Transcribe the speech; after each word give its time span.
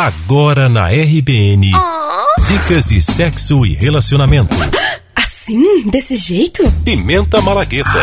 Agora 0.00 0.66
na 0.66 0.88
RBN. 0.88 1.72
Oh. 1.74 2.42
Dicas 2.44 2.86
de 2.86 3.02
sexo 3.02 3.66
e 3.66 3.74
relacionamento. 3.74 4.56
Assim? 5.14 5.90
Desse 5.90 6.16
jeito? 6.16 6.62
Pimenta 6.82 7.38
Malagueta. 7.42 8.00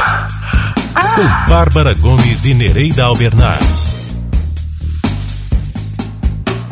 Ah. 0.94 1.15
Com 1.15 1.49
Bárbara 1.49 1.96
Gomes 1.96 2.46
e 2.46 2.54
Nereida 2.54 3.04
Albernaz. 3.04 3.96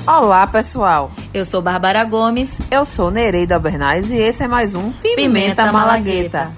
Olá, 0.05 0.45
pessoal. 0.45 1.11
Eu 1.33 1.43
sou 1.43 1.59
Bárbara 1.59 2.03
Gomes. 2.03 2.51
Eu 2.69 2.85
sou 2.85 3.09
Nereida 3.09 3.55
Albernaz 3.55 4.11
e 4.11 4.17
esse 4.17 4.43
é 4.43 4.47
mais 4.47 4.75
um 4.75 4.91
Pimenta, 4.91 5.15
Pimenta 5.15 5.71
Malagueta. 5.71 6.37
Malagueta. 6.37 6.53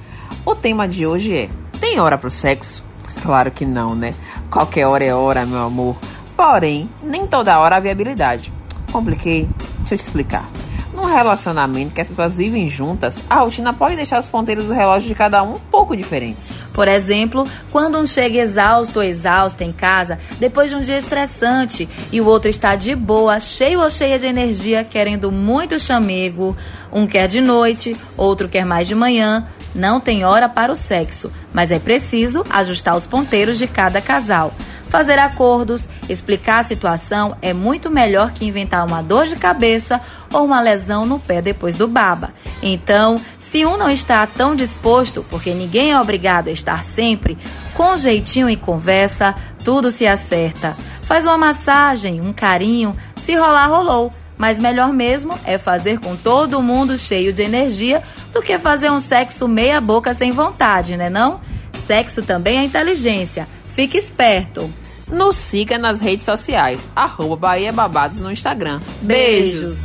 O 0.45 0.53
tema 0.53 0.89
de 0.89 1.07
hoje 1.07 1.33
é: 1.33 1.49
tem 1.79 2.01
hora 2.01 2.17
pro 2.17 2.29
sexo? 2.29 2.83
Claro 3.21 3.49
que 3.49 3.65
não, 3.65 3.95
né? 3.95 4.13
Qualquer 4.51 4.87
hora 4.87 5.05
é 5.05 5.15
hora, 5.15 5.45
meu 5.45 5.61
amor. 5.61 5.95
Porém, 6.35 6.89
nem 7.01 7.25
toda 7.25 7.57
hora 7.59 7.77
há 7.77 7.79
viabilidade. 7.79 8.56
Compliquei? 8.91 9.47
Deixa 9.79 9.93
eu 9.93 9.97
te 9.97 10.01
explicar. 10.01 10.49
Num 10.93 11.05
relacionamento 11.05 11.93
que 11.93 12.01
as 12.01 12.07
pessoas 12.07 12.37
vivem 12.37 12.67
juntas, 12.67 13.21
a 13.29 13.35
rotina 13.35 13.71
pode 13.71 13.95
deixar 13.95 14.17
os 14.17 14.25
ponteiros 14.25 14.65
do 14.65 14.73
relógio 14.73 15.07
de 15.07 15.13
cada 15.13 15.43
um 15.43 15.53
um 15.53 15.59
pouco 15.59 15.95
diferentes. 15.95 16.49
Por 16.73 16.87
exemplo, 16.87 17.45
quando 17.71 17.99
um 17.99 18.07
chega 18.07 18.39
exausto 18.39 18.97
ou 18.97 19.05
exausta 19.05 19.63
em 19.63 19.71
casa, 19.71 20.17
depois 20.39 20.71
de 20.71 20.75
um 20.75 20.81
dia 20.81 20.97
estressante, 20.97 21.87
e 22.11 22.19
o 22.19 22.25
outro 22.25 22.49
está 22.49 22.75
de 22.75 22.95
boa, 22.95 23.39
cheio 23.39 23.79
ou 23.79 23.89
cheia 23.91 24.17
de 24.17 24.25
energia, 24.25 24.83
querendo 24.83 25.31
muito 25.31 25.79
chamego, 25.79 26.57
um 26.91 27.05
quer 27.05 27.27
de 27.27 27.41
noite, 27.41 27.95
outro 28.15 28.49
quer 28.49 28.65
mais 28.65 28.87
de 28.87 28.95
manhã, 28.95 29.45
não 29.75 29.99
tem 29.99 30.25
hora 30.25 30.49
para 30.49 30.71
o 30.71 30.75
sexo, 30.75 31.31
mas 31.53 31.71
é 31.71 31.77
preciso 31.77 32.43
ajustar 32.49 32.95
os 32.95 33.05
ponteiros 33.05 33.59
de 33.59 33.67
cada 33.67 34.01
casal. 34.01 34.51
Fazer 34.89 35.19
acordos, 35.19 35.87
explicar 36.07 36.59
a 36.59 36.63
situação 36.63 37.35
é 37.41 37.53
muito 37.53 37.89
melhor 37.89 38.31
que 38.31 38.45
inventar 38.45 38.85
uma 38.85 39.01
dor 39.01 39.27
de 39.27 39.35
cabeça 39.35 39.99
ou 40.33 40.45
uma 40.45 40.61
lesão 40.61 41.05
no 41.05 41.19
pé 41.19 41.41
depois 41.41 41.75
do 41.75 41.87
baba. 41.87 42.33
Então, 42.61 43.19
se 43.37 43.65
um 43.65 43.77
não 43.77 43.89
está 43.89 44.25
tão 44.25 44.55
disposto, 44.55 45.25
porque 45.29 45.53
ninguém 45.53 45.91
é 45.91 45.99
obrigado 45.99 46.47
a 46.47 46.51
estar 46.51 46.83
sempre, 46.83 47.37
com 47.73 47.97
jeitinho 47.97 48.49
e 48.49 48.55
conversa, 48.55 49.35
tudo 49.63 49.91
se 49.91 50.07
acerta. 50.07 50.75
Faz 51.01 51.25
uma 51.25 51.37
massagem, 51.37 52.21
um 52.21 52.33
carinho, 52.33 52.95
se 53.15 53.35
rolar, 53.35 53.67
rolou. 53.67 54.11
Mas 54.37 54.59
melhor 54.59 54.93
mesmo 54.93 55.37
é 55.45 55.57
fazer 55.57 55.99
com 55.99 56.15
todo 56.15 56.61
mundo 56.61 56.97
cheio 56.97 57.33
de 57.33 57.41
energia 57.41 58.03
do 58.31 58.41
que 58.41 58.59
fazer 58.59 58.91
um 58.91 58.99
sexo 58.99 59.47
meia 59.47 59.81
boca 59.81 60.13
sem 60.13 60.31
vontade, 60.31 60.95
né 60.95 61.09
não? 61.09 61.41
Sexo 61.73 62.21
também 62.21 62.59
é 62.59 62.63
inteligência. 62.63 63.47
Fique 63.73 63.97
esperto. 63.97 64.71
Nos 65.11 65.35
siga 65.37 65.77
nas 65.77 65.99
redes 65.99 66.25
sociais, 66.25 66.87
arroba 66.95 67.35
Bahia 67.35 67.71
Babados 67.71 68.19
no 68.19 68.31
Instagram. 68.31 68.79
Beijos. 69.01 69.79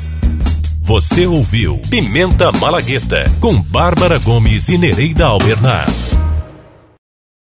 Você 0.81 1.27
ouviu 1.27 1.81
Pimenta 1.89 2.51
Malagueta 2.51 3.25
com 3.41 3.61
Bárbara 3.63 4.19
Gomes 4.19 4.69
e 4.69 4.77
Nereida 4.77 5.27
Albernaz. 5.27 6.19